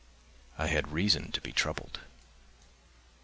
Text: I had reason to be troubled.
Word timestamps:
I 0.57 0.65
had 0.65 0.91
reason 0.91 1.31
to 1.31 1.39
be 1.41 1.51
troubled. 1.51 1.99